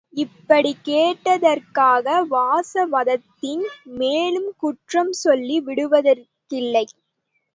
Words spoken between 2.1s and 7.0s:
வாசவதத்தையின் மேலும் குற்றம் சொல்லி விடுவதற்கில்லை!